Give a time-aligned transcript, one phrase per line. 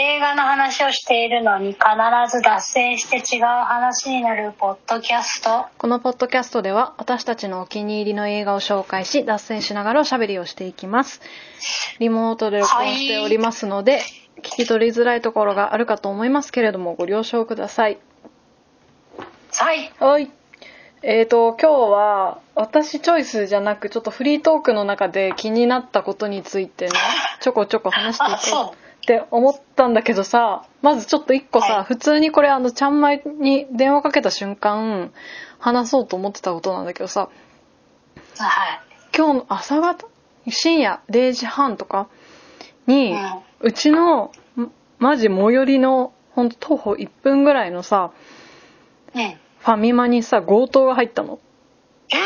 [0.00, 1.80] 映画の話をしているのに必
[2.30, 5.66] ず脱線して違う話になるポッドキャスト。
[5.76, 11.20] このポッドキャストでは私たちのお気に入りの映画を紹介し脱線しながらおしゃべりをしていきます
[11.98, 14.00] リモートで録音しておりますので、
[14.36, 17.98] 聞き取りづらいところがあるかと思いますけれどもご了承ください
[19.54, 19.92] はい。
[19.98, 20.30] はい
[21.02, 26.92] えーと今日は私チョイスじゃなくちょっとフリートークの中で気になったことについてね
[27.40, 28.87] ちょこちょこ話していこう。
[29.08, 31.84] って思ったんだけどさまずちょっと一個さ、はい。
[31.84, 35.12] 普通にこれあのちゃんまいに電話かけた瞬間
[35.58, 37.30] 話そうと思ってたことなんだけどさ
[38.36, 38.80] はい。
[39.16, 40.06] 今日の朝方
[40.50, 42.08] 深夜0時半とか
[42.86, 43.18] に、うん。
[43.60, 44.24] うちの
[44.58, 48.12] んマジ最寄りのほんと徒歩1分ぐらいのさ
[49.14, 49.22] うん。
[49.60, 51.38] ファミマにさ強盗が入ったの。
[52.12, 52.16] え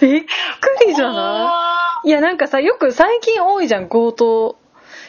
[0.00, 2.08] びっくりじゃない？
[2.08, 4.56] いやなんかさよく最近多いじゃん強盗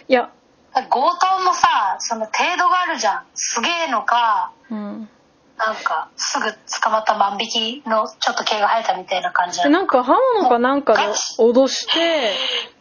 [0.07, 0.30] いや。
[0.73, 3.23] ー強盗もさ、その程度があるじゃん。
[3.35, 5.09] すげえのか、うん。
[5.57, 6.51] なんか、すぐ
[6.82, 9.70] 捕まった万引きのちょっと毛が生えたみたいな感じ。
[9.70, 11.01] なんか刃物かなんかで
[11.37, 12.34] 脅して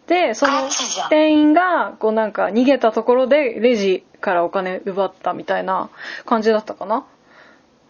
[0.06, 0.68] でその
[1.10, 5.90] 店員がこうなんか逃げたところでレジからお金奪ったみたいな
[6.24, 7.04] 感じだったかな。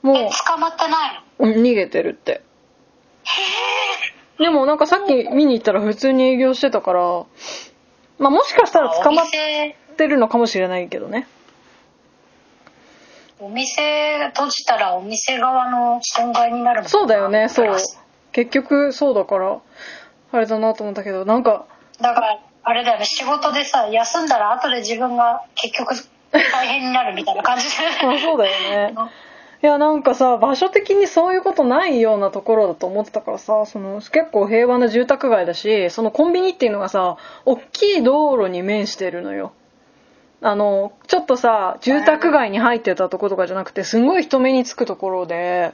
[0.02, 1.46] もうえ、捕まってないの？
[1.46, 2.42] うん逃げてるって。
[4.38, 7.24] でもなんかさっき見に行ったら普通に営業してたから
[8.22, 9.26] まあもしかしたら捕まっ
[9.96, 11.26] てるのかもしれないけどね。
[13.40, 16.88] お店閉じたらお店側の損害になるもんな。
[16.88, 17.76] そうだよねそう。
[18.30, 19.58] 結局そうだから
[20.30, 21.66] あれだなと思ったけどなんか
[22.00, 25.94] だから、あれだよね、仕事でさ、休んだら後で自分が結局
[26.32, 27.64] 大変になるみたいな感じ。
[27.64, 27.70] で。
[28.06, 28.94] まあそうだよね
[29.62, 39.52] いやなんかさ場所的にそういうことないようなところだと思ってたからさその結構平和な住宅街だしそのコンビニっていうのがさ大きい道路に面してるのよ
[40.40, 45.72] あのちょっとさ住宅街に入ってたとことかじゃなくてすんごい人目につくところで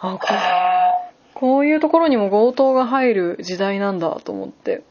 [0.00, 4.82] あここういうところにも強盗が入る時代なんだと思って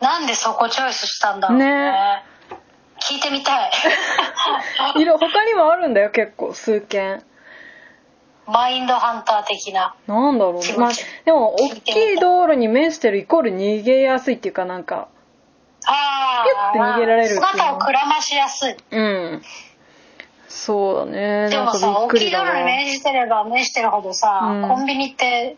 [0.00, 1.64] なんでそこチョイスしたんだろうね。
[1.66, 2.24] ね
[3.00, 3.70] 聞いてみたい。
[5.02, 7.24] いろ他にもあるんだよ結構数件
[8.46, 9.94] マインドハンター的な。
[10.06, 10.90] なんだろうね、まあ
[11.24, 15.08] でも大きい道路に面してるイコール逃げやすいっていうかなんか
[15.84, 16.72] ああ。
[16.72, 18.76] ピュッて逃げられる姿をくらましやすい。
[18.90, 19.42] うん。
[20.48, 21.48] そうだね。
[21.48, 24.68] でもさ、大きい道路に面してれば面してるほどさ、うん。
[24.68, 25.56] コンビニって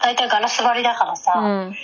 [0.00, 1.74] 大体ガラス張りだからさ、うん。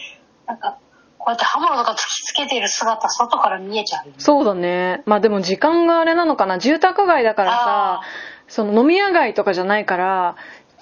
[0.46, 0.78] なんか、
[1.18, 4.14] こうやって刃物とか突きつけている姿、外から見えちゃうよね。
[4.18, 5.02] そうだね。
[5.04, 6.58] まあでも時間があれなのかな。
[6.58, 8.00] 住宅街だからさあ
[8.48, 10.36] その飲み屋街とかじゃないから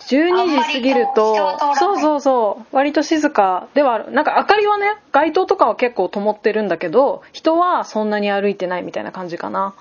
[0.09, 4.11] 12時過ぎるとそうそうそう割と静かではある。
[4.13, 9.75] なんか明かりはね街灯とかは結構灯ってるんだけど人はそんなに歩いてないみたいな感じかな。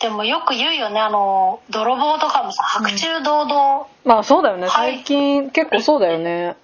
[0.00, 4.66] でもよく言うよね、あの、泥棒とかもさ、白昼堂々まあそうだよね。
[4.66, 4.94] はい。
[4.94, 6.56] 最近結構そうだよね。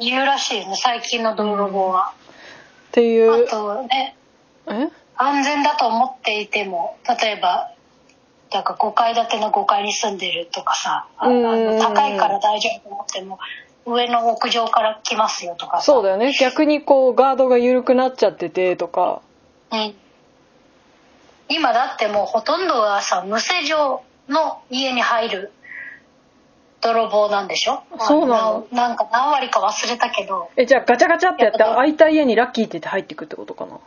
[0.00, 2.12] 言うらしいよね、最近の泥棒は。
[2.88, 3.46] っていう。
[3.46, 4.16] あとね、
[4.66, 4.88] え？
[5.16, 7.70] 安全だと思っていても、例えば、
[8.52, 13.38] なんか5階建ての5階に住んでるとかさ、高いから大丈夫と思っても、
[13.84, 15.84] 上の屋上から来ますよとかさ。
[15.84, 16.32] そうだよね。
[16.38, 19.22] 逆にこうガードが緩くなっちゃっててとか。
[19.72, 19.94] うん。
[21.48, 25.52] 今だってもうほとんどがさ無施錠の家に入る
[26.80, 27.82] 泥棒なんでしょ？
[27.98, 28.66] そうなの。
[28.72, 30.50] あなんか何割か忘れたけど。
[30.56, 33.78] えじゃあガチャガチャってやって開いた家にラッキーって言って入っていくってことかな？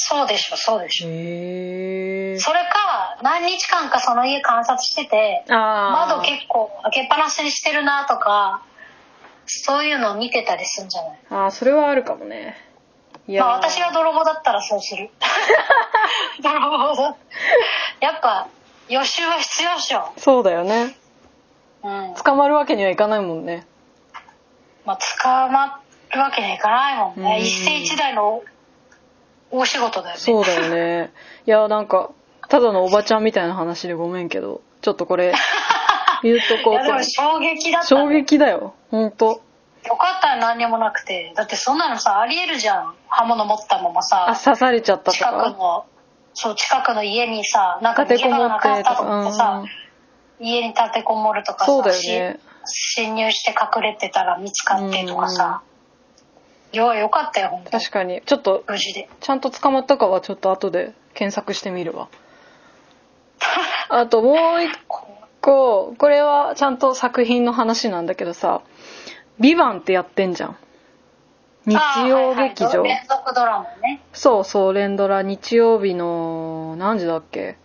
[0.00, 1.08] そうでしょそうでしょ。
[1.08, 8.62] へえそれか何日間かその家観察してて窓結構開けっぱなしにしてるなとか
[9.46, 11.18] そういうのを見てたりするんじゃない？
[11.30, 12.56] ああそれはあるかもね。
[13.26, 13.46] いやー。
[13.46, 15.10] まあ私が泥棒だったらそうする。
[16.42, 17.16] 泥棒だ。
[18.00, 18.46] やっぱ
[18.88, 20.12] 予習は必要でしょ。
[20.16, 20.94] そうだよね。
[21.82, 22.14] うん。
[22.14, 23.66] 捕まるわけにはいかないもんね。
[24.84, 25.80] まあ、捕ま
[26.12, 27.36] るわけにはいかないもんね。
[27.38, 27.44] うん。
[27.44, 28.42] 一世一代の
[29.50, 30.20] 大仕事だよね。
[30.20, 31.12] そうだよね
[31.46, 32.10] いやなんか
[32.48, 35.34] ただのおばちゃんみたいな話でごめんけどちょっとこれ
[36.22, 38.20] 言うとこいうやでもと衝撃だった、衝ね。
[38.22, 39.42] 撃だよほんと
[39.86, 41.32] よかったら何にもなくて。
[41.34, 42.94] だってそんなのさ、ありえるじゃん。
[43.08, 44.02] 刃物持ったままあ
[44.34, 45.84] さ、刺されちゃったと近くかの、
[46.34, 49.62] そう、近くの家にさ、なんか逃げ場がなかったと思ってさ、
[50.40, 55.62] 家に立てこもるとかさ、そうだよねし侵入して隠れてたら見つかってとかさ。
[56.72, 58.22] よよかったよ、本当確かに。
[58.26, 59.08] ちょっと無事で。
[59.20, 62.08] ちゃんと捕まったかはちょっと後で検索してみるわ。
[63.88, 64.70] あともう一
[65.40, 68.60] 個これはちゃんと作品の話なんだけどさ
[69.40, 70.56] 「ビバンってやってんじゃん。
[71.66, 71.74] 日
[72.08, 72.88] 曜劇場、はいはい。
[72.88, 74.00] 連続ドラマね。
[74.12, 75.22] そうそう連ドラ。
[75.22, 77.56] 日曜日の何時だっけ？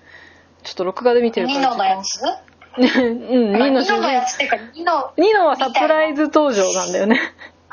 [0.63, 2.21] ちょっと録画で見てるからニノのやつ？
[2.77, 4.35] うんニノニノのやつ。
[4.35, 7.19] っていうかニノニノはサプライズ登場なんだよね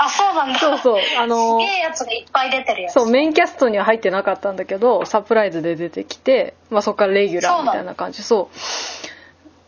[0.02, 0.58] あそうなんだ。
[0.58, 1.02] そうそう。
[1.18, 2.94] あのーすげえやつがいっぱい出てるやつ。
[2.94, 8.22] そうメインキャストには入ってなかったんだけどサプライズで出てきて、まあ、そこからレギュラーみたいな感じ。
[8.22, 8.48] そ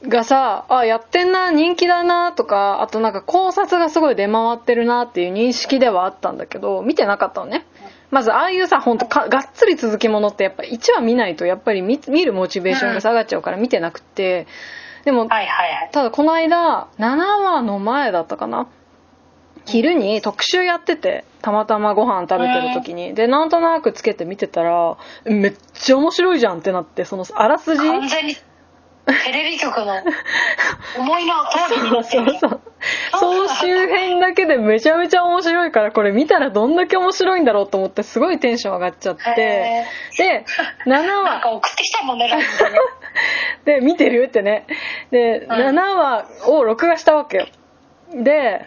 [0.02, 0.08] う。
[0.08, 7.66] がさあやってんな人気だなとかあとなんか考察がすごい出回ってるなっていう認識ではあったんだけど見てなかったのね。
[8.10, 14.46] まずああいうさほんとかがっつり続きものってやっぱ1話見ないとやっぱり見見るモチベーションが下がっちゃうから見てなくて。
[15.04, 15.26] でも
[15.90, 18.68] ただこの間7話の前だったかな
[19.66, 23.14] 昼に特集やっててたまたまご飯食べてる時に。
[23.14, 27.78] でなんとなくつけて見てたらめっちゃ面白いじゃんってなってそのあらすじ。
[27.78, 28.34] 完全に
[29.04, 29.94] テレビ局の
[30.98, 31.34] 思いの
[31.68, 32.38] 通りになってる。
[32.38, 32.60] そうそう
[33.12, 39.22] 総集編だけでめちゃめちゃ面白いからこれ見たらどんだけ面白いんだろうと思ってすごいテンション上がっちゃって。
[39.40, 39.86] へ
[40.18, 40.44] で
[40.86, 42.44] 7なん話か送ってきたもんね ね。
[43.64, 44.66] で見てるってね。
[45.10, 45.50] で、ん。
[45.50, 47.46] 7話を録画したわけよ。
[48.14, 48.66] で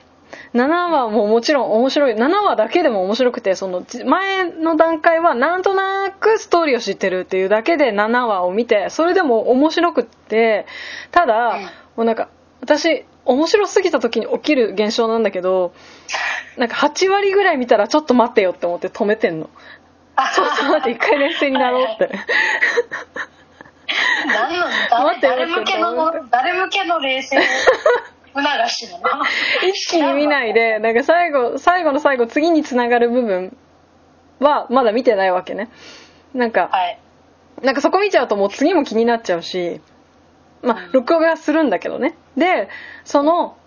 [0.54, 2.14] 7話ももちろん面白い。
[2.14, 10.66] 7話だけでも面白くてそのじ前の段階はなんとなくストーリーを知ってるっていうだけで7話を見てそれでも面白くって
[11.12, 11.64] ただ、うん。
[11.64, 12.30] もうなんか
[12.62, 15.74] 私面白すぎた時に起きる現象なんだけど
[16.58, 19.50] なんか8割ぐらい見たらちょっと待ってよって思って止めてんの。
[20.34, 22.10] ちょっと待って一回冷静になろうって。
[24.28, 27.38] 何の誰 誰向けの誰向けの冷静？
[27.38, 27.44] 促
[28.70, 29.24] しだな。
[29.68, 33.56] 一気に見ないでなんか最後最後の最後次につながる部分
[34.40, 35.70] はまだ見てないわけね。
[36.34, 37.00] なんかはい。
[37.62, 39.80] なんかそこ見ちゃうともう次も気になっちゃうし
[40.62, 42.18] まあ録画するんだけどね。
[42.36, 42.70] で
[43.06, 43.58] その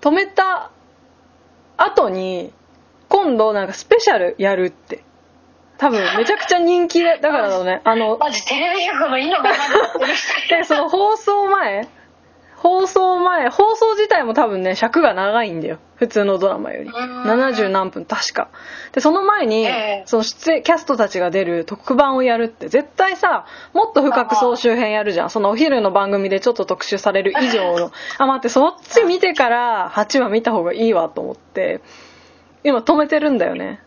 [0.00, 0.70] 止めた
[1.76, 2.52] 後に
[3.08, 5.04] 今度なんかスペシャルやるって。
[5.78, 7.82] 多分めちゃくちゃ人気だからだろうね。
[7.84, 11.86] あの マジテレビ局の意のままになってるでその放送前
[12.66, 15.78] 放送前放送自体も多分ね尺が長いんだよ。
[15.94, 16.90] 普通のドラマより。
[16.90, 18.50] うーん70何分確か。
[18.90, 20.02] でその前に、ええ。
[20.06, 22.66] その出演キャストたちが出る特番をやるって。
[22.66, 25.30] 絶対さもっと深く総集編やるじゃん。
[25.30, 27.92] そのお昼の番組でちょっと特集される以上の。
[28.18, 31.80] あ待ってそっち見てから8話見た方がいいわと思って。
[32.64, 33.80] 今止めてるんだよね。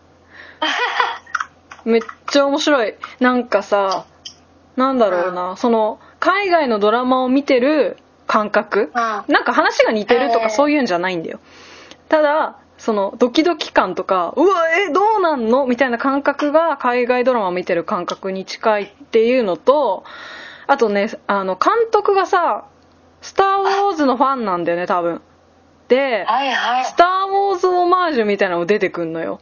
[1.84, 2.96] めっちゃ面白い。
[3.20, 4.06] なんかさ
[4.78, 7.98] なんだろうな、その海外のドラマを見てる
[8.30, 10.44] 感覚、うんなんか話が似てるとええ。
[10.44, 11.40] かそういうんじゃないんだよ。
[12.08, 15.66] ただそのドキドキ感とかうわえどうなんの？
[15.66, 20.04] みたいな感覚が海外ドラマを見てる感覚に近いっていうのと
[20.68, 22.66] あとねあの監督がさ
[23.22, 25.22] 「スター・ウォーズ」のファンなんだよね多分。
[25.90, 26.26] で
[26.86, 29.40] スター・ウォーズオマージュみたいなのも出てくんのよ。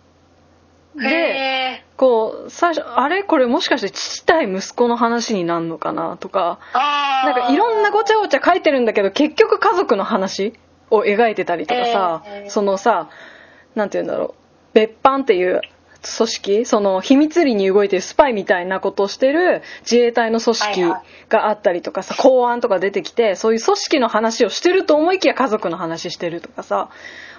[0.95, 1.66] で
[1.97, 3.23] こう最初あれ？
[3.23, 6.15] これもしかして父対息子の話になるのかな？
[6.17, 6.59] とか。
[6.73, 10.53] なんかいろんなごちゃごちゃ書いてるんだけど結局家族の話
[10.91, 13.09] を描いてたりとかさ、えーそのさ
[13.75, 14.75] なんて言うんだろう。
[14.75, 15.61] 別班っていう
[16.17, 16.65] 組織？
[16.65, 21.03] その秘密裏に動いてるスパイみたいなことをしてる自衛隊の組織はいはい。
[21.29, 26.89] があったりとかさ公安とか出てきてそういう組織の話をしてると思いきや家族の話してるとかさ。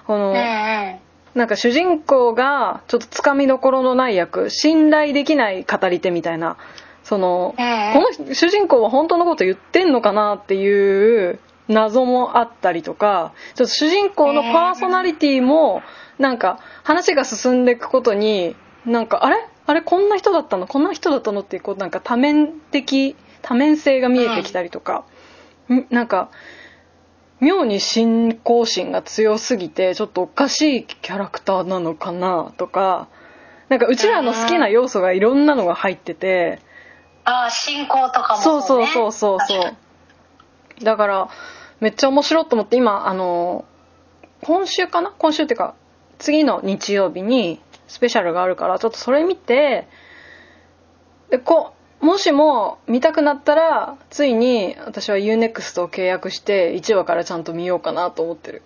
[0.05, 0.99] この、うんうん
[1.35, 6.57] なんか主人公がちょっとつかみどころのない役信頼できない語り手みたいな
[7.03, 15.81] その、うんこの主人公は本当のこと言ってんのかなっていう謎もあったりとかちょっと主人公のパーソナリティも
[16.17, 18.55] なんか話が進んでいくことに
[18.85, 19.37] なんかあれ？
[19.65, 20.65] あれこんな人だったの？
[20.67, 21.41] こんな人だったの？
[21.41, 25.05] ってこうなんか多面的多面性が見えてきたりとか、
[25.69, 26.29] んなんか
[27.39, 33.07] 妙に信仰心が強すぎてちょっとおかしいキャラクターなのかなとか
[33.69, 36.59] なんかうちらの好きな要素がいろんなのが入ってて。
[37.23, 39.75] ああ進行とかもそうそうねそうそうそ確かに。
[40.81, 41.29] うだから
[41.79, 43.65] めっちゃ面白いと思って今あの
[44.41, 45.13] 今週かな？
[45.17, 45.75] 今週っていうか
[46.17, 49.87] 次の日曜日にスペシャルがあるからちょっとそれ見て
[51.29, 58.61] でこうもしも見たくなったらついに私は UNEXT を契約して1話からちゃんと見ようかなと思ってる。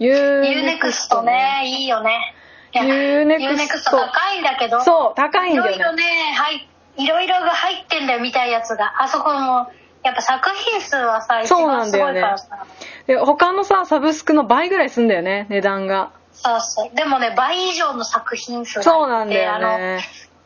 [0.00, 2.34] UNEXT ねいいよね。
[2.74, 4.80] UNEXT 高いんだけど。
[4.82, 5.76] そう高いんだよね。
[5.76, 6.02] いろいろね
[6.34, 9.02] はいいろいろが入ってんだよ見たいやつが。
[9.02, 9.70] あそこも
[10.02, 12.66] やっぱ作品数はさ一番すごいからさ。
[13.06, 16.10] で他のさサブスクの倍ぐらいすんだよね値段が。
[16.32, 16.96] そうそう。
[16.96, 20.00] でもね倍以上の作品数がそうなんだよあのね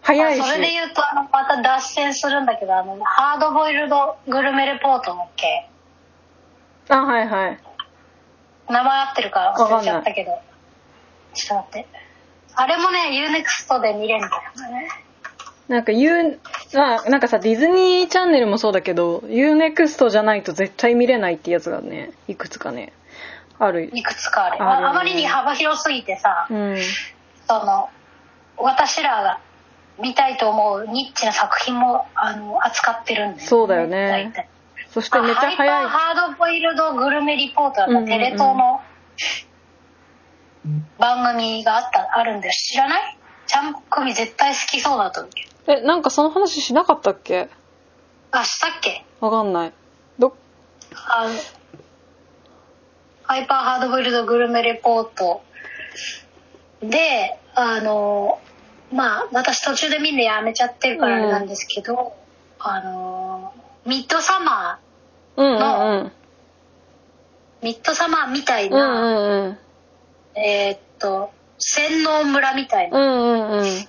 [0.06, 0.40] 早いし。
[0.40, 5.68] あそれで言うとあのまた脱線するんだけどあのハードボイルドグルメレポートだっけ？
[6.88, 7.58] あはいはい。
[8.68, 10.30] 名前合ってるから忘れちゃったけど。
[11.34, 11.88] ちょっと待って。
[12.54, 14.88] あれもね UNEXT で見れるんだよね。
[15.68, 16.38] なんか U、
[16.76, 22.92] あ、なんかさ、ディズニーチャンネルもそうだけど、UNEXT じゃないと絶対見れないってやつがね、いくつかね、
[23.58, 23.90] ある。
[23.92, 24.86] いくつかあるあるね。
[24.86, 26.78] ああまりに幅広すぎてさ、うん。
[27.48, 27.90] その
[28.56, 29.40] 私らが
[30.00, 33.46] 見たいと思うニッチな作品もあの扱ってるんだよね。
[33.46, 34.32] そうだよね。
[34.90, 35.86] そしてめっちゃハイパー早い。
[35.86, 38.04] ハードボイルドグルメリポートうんうんうん。
[38.04, 38.80] のテレ東の
[40.98, 43.18] 番組があったあるんです知らない？
[43.46, 45.32] ちゃんこみ絶対好きそうだと思う
[45.68, 47.48] え、なんかその話しなかったっけ？
[48.32, 49.04] あしたっけ？
[49.20, 49.72] わかんない。
[50.18, 50.36] ど、
[51.08, 51.34] あの
[53.22, 55.42] ハイパーハードボイルドグルメレポート
[56.80, 58.40] であの
[58.92, 62.14] まあ私途中でみんなやめちゃってるからあれなんですけど、
[62.58, 63.52] あの
[63.84, 64.78] ミッドサマ
[65.36, 65.60] うんうんうん。
[66.06, 66.10] ー
[67.62, 69.58] ミッドサマーみたいうんうな、んう
[70.36, 70.40] ん。
[70.40, 73.88] えーっと洗脳村みたいなうんうんうん。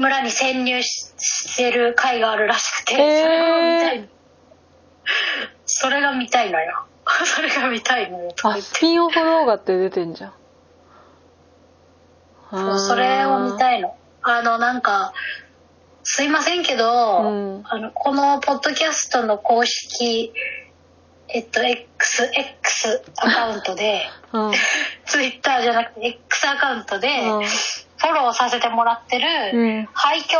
[0.00, 4.06] 村に潜入ししてる回があるらしくて、へー
[5.66, 6.84] それが見たいそれが見たいのよ
[7.24, 8.30] それが見たいのよ
[8.60, 10.32] スピンオフ動画って出てんじゃん。
[12.50, 13.58] そうそれを見い。
[13.58, 13.94] たいの。
[14.22, 15.12] あの、なんか、
[16.02, 17.26] すいませんけど、う
[17.60, 20.32] んあの、このポッドキャストの公式、
[21.28, 24.02] えっと、X、X アカウントで、
[24.32, 24.52] うん。
[25.04, 27.44] Twitter じゃなくて X アカウントで、うん
[28.00, 30.36] フォローさせてもらってる、うん廃墟、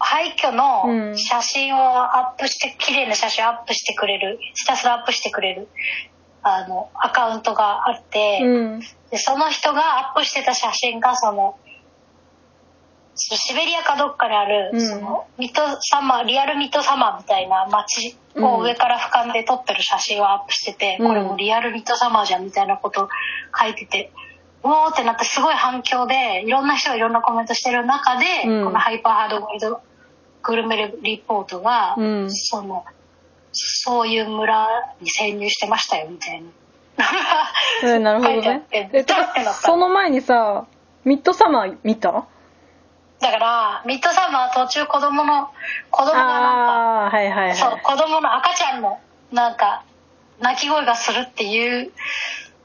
[0.00, 5.68] 廃墟うのん写真をアップして、綺麗な写真をアップしてくれる、ひたすらアップしてくれる、
[6.42, 8.80] あの、アカウントがあって、うん。
[9.10, 11.58] でその人がアップしてた写真がその
[13.22, 23.08] そのシベリアかどっかにある、うんそのミッドサマーリアルミッドサマーみたいな街を上から俯瞰で撮ってる写真をアップしてて、うんこれもリアルミッドサマーじゃんみたいなこと
[23.60, 24.12] 書いてて。
[24.62, 29.80] うおーってなってすごい反響でいろんな人がいろんなコメントしてる中で、うんこのハイパーハードボイルド
[30.42, 32.84] グルメリポートが、うんその
[33.52, 34.68] そういう村
[35.00, 36.48] に潜入してましたよみたいな。
[37.82, 38.88] えなるほどねて。
[38.92, 40.66] え、てかその前にさ、
[41.04, 42.26] ミッドサマー見た？
[43.20, 45.50] だからミッドサマー途中子供の
[45.90, 47.80] 子供がなんああー、はいはいかそうはい。
[47.82, 48.98] 子供の赤ちゃんの
[49.32, 49.84] なんか
[50.40, 51.92] 泣き声がするっていう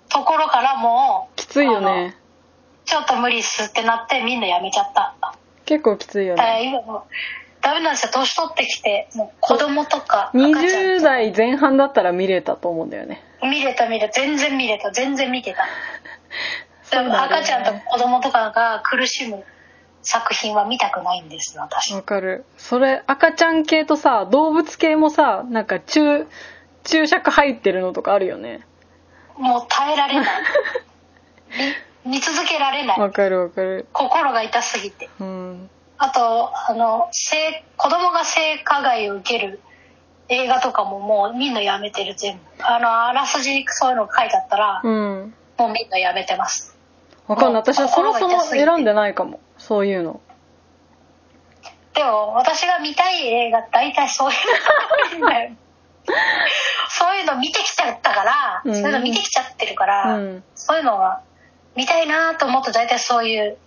[0.10, 2.16] ところからもうきついよね。
[2.86, 5.16] ちょっと無理っすってなってみんなやめちゃった
[5.66, 6.82] 結構きついよね。
[7.66, 13.24] ダメなんですよ年取ってきてもう子供とか赤ちゃん20代前半だったら見れたと思うんだよね。
[13.42, 15.64] 見れた見れた全然見れた全然見てた
[17.24, 19.44] 赤ちゃんと子供とかが苦しむ
[20.04, 22.46] 作品は見たくないんです私わかる。
[22.58, 26.28] それ、赤ちゃん系とさ、動物系もさ、なんか注、
[26.84, 28.62] 注釈入ってるのとかあるよね。
[29.38, 30.26] もう耐えられない
[32.06, 33.88] 見見続けられないわかるわかる。
[33.92, 35.70] 心が痛すぎてうん。
[35.98, 39.62] あとあの性子供が性加害を受ける
[40.28, 45.34] 映画とかももう見んのやめてる全部あのあらすじにそういうの書いてあったら、うん。
[45.58, 46.78] もう見んのやめてます
[47.28, 47.62] わかんない。
[47.62, 49.40] 私はそもそも選んでないかも。
[49.58, 50.20] そういうの。
[51.94, 54.36] でも私が見たい映画大体そうい
[55.18, 55.30] うの
[56.90, 61.22] そういうの見てきちゃったから、うんそういうの見てきちゃってるから、うんそういうのが
[61.76, 63.58] 見たいなと思うと大体そういう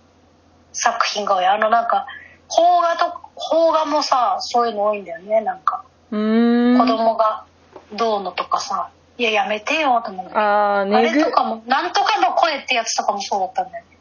[0.73, 1.45] 作品が多い。
[1.45, 2.07] あのなんか
[2.49, 3.11] 邦画と
[3.51, 5.41] 邦画もさそういうの多いんだよね。
[5.41, 6.77] なんかうーん。
[6.77, 7.45] 子供が
[7.93, 8.89] どうのとかさ。
[9.17, 10.27] いややめてよと思う。
[10.33, 13.97] あー、あネグれと、かもなんとかの声ってやつとかもそうだったんだよね。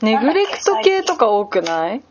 [0.00, 2.02] ネグレクト系とか多くない？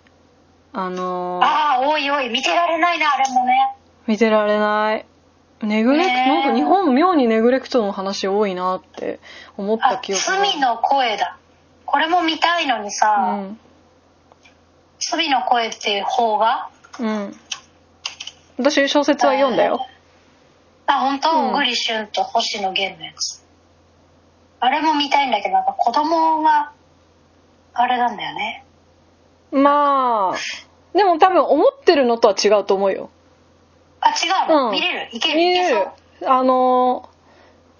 [0.72, 3.76] あのー、ああ多い多い見てられないなあれもね。
[4.06, 5.06] 見てられない。
[5.64, 9.20] ネグレクト、なんか日本妙にネグレクトの話多いなって
[9.58, 10.38] 思ったあ記憶が。
[10.38, 11.38] 罪の声だ。
[11.86, 13.60] これも見たいのにさ、うん。
[15.10, 16.70] 罪の声っていう方が
[17.00, 17.36] うん。
[18.58, 19.86] 私小説は読んだよ。
[20.86, 21.52] あ本当、うん。
[21.54, 23.44] 小栗旬と星野源のやつ。
[24.60, 26.72] あれも見たいんだけどなんか子供が
[27.74, 28.64] あれなんだよね。
[29.52, 30.38] まあ、
[30.98, 33.10] でも多分思ってるのとは違うと思うよ。
[34.02, 34.14] あ違
[34.48, 34.72] うの、うん。
[34.74, 35.10] 見れる？
[35.12, 35.38] いける？
[35.38, 35.88] 見れる。
[36.26, 37.10] あの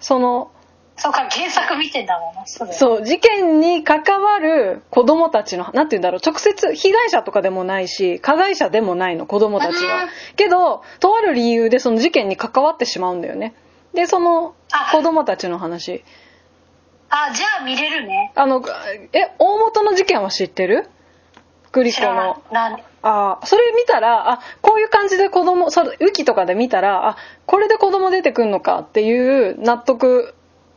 [0.00, 0.50] ー、その、
[0.96, 10.06] そうか原作見てんだもんなすぐそう、事件に関わる子供たちの、なんて言うんだろう、直接被害者とかでもないし、加害者でもないの、子供たちうんは。
[10.36, 13.54] けど、とある理由でその事件に関わってしまうんだよね。
[13.92, 16.04] で、そのあ子供たちの話。
[17.10, 18.62] あじゃあ見れるねあの、
[19.12, 20.88] え、大元の事件は知ってる？
[21.72, 22.40] グリコの。
[23.02, 30.34] ああ、それ見たら、あ、こういう感じで子供、それ、ウキとかで見たら、あ、これで子供出てくんのかっていう納得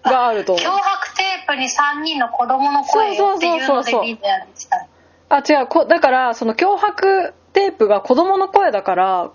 [0.09, 0.65] があると思う。
[0.65, 4.87] 脅迫テープに3人の子供の声よっていうのでみんなやってた。
[5.29, 5.67] あ違う。
[5.67, 9.31] こだからその脅迫テープが子供の声だから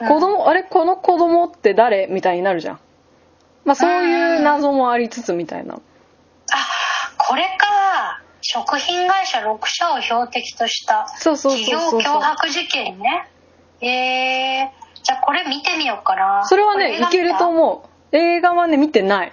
[0.00, 0.08] うん。
[0.08, 2.80] 子供、あれこの子供って誰みたいになるじゃん。
[3.64, 5.74] まあそういう謎もありつつみたいな。
[5.74, 5.78] あ
[7.18, 12.00] これか食品会社6社を標的としたそうそうそう企そう。
[12.02, 13.28] 業脅迫事件ね。
[13.80, 14.68] えー、
[15.02, 16.44] じゃあこれ見てみようかな。
[16.46, 18.16] それはこねいけるとう思う。
[18.16, 19.32] 映画はね見てない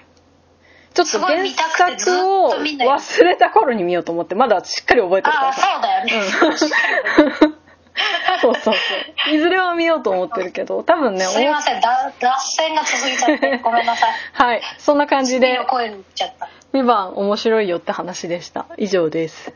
[0.94, 6.12] ちょっと原作を忘れた頃に見ようと思ってまだしっかり覚えてるかああらさそうだよね、
[8.42, 9.36] そうそうそう。
[9.36, 11.82] いずれは見ようと思ってるけど多分ねすいません。
[11.82, 14.12] だ脱線が続いちゃって ごめんなさい。
[14.34, 14.62] はい。
[14.78, 15.58] そんな感じで。
[15.58, 16.50] の声に言っちゃった。
[16.74, 18.66] 2番面白いよって話でした。
[18.78, 19.54] 以上です